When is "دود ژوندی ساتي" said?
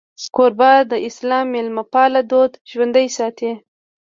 2.31-3.51